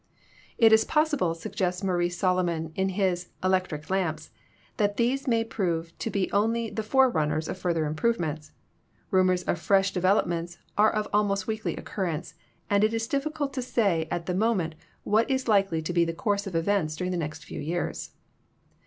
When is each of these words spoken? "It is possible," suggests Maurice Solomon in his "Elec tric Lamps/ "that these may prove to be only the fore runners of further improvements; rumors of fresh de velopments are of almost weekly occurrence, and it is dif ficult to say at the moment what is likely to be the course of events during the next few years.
"It 0.57 0.73
is 0.73 0.83
possible," 0.83 1.35
suggests 1.35 1.83
Maurice 1.83 2.17
Solomon 2.17 2.71
in 2.73 2.89
his 2.89 3.29
"Elec 3.43 3.67
tric 3.67 3.87
Lamps/ 3.91 4.31
"that 4.77 4.97
these 4.97 5.27
may 5.27 5.43
prove 5.43 5.95
to 5.99 6.09
be 6.09 6.31
only 6.31 6.71
the 6.71 6.81
fore 6.81 7.07
runners 7.07 7.47
of 7.47 7.55
further 7.59 7.85
improvements; 7.85 8.51
rumors 9.11 9.43
of 9.43 9.59
fresh 9.59 9.91
de 9.93 10.01
velopments 10.01 10.57
are 10.75 10.89
of 10.91 11.07
almost 11.13 11.45
weekly 11.45 11.75
occurrence, 11.75 12.33
and 12.67 12.83
it 12.83 12.95
is 12.95 13.05
dif 13.07 13.25
ficult 13.25 13.53
to 13.53 13.61
say 13.61 14.07
at 14.09 14.25
the 14.25 14.33
moment 14.33 14.73
what 15.03 15.29
is 15.29 15.47
likely 15.47 15.83
to 15.83 15.93
be 15.93 16.03
the 16.03 16.13
course 16.13 16.47
of 16.47 16.55
events 16.55 16.95
during 16.95 17.11
the 17.11 17.15
next 17.15 17.45
few 17.45 17.59
years. 17.59 18.09